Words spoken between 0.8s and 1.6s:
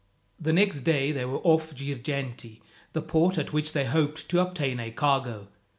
day they were